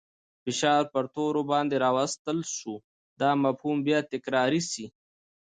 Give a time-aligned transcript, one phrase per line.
[0.43, 2.73] فشار پر تورو باندې راوستل سو.
[3.21, 4.85] دا مفهوم به بیا تکرار سي.